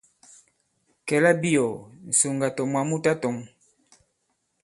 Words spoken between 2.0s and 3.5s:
ŋ̀sùŋgà tɔ̀ mwǎ mu tatɔ̄ŋ.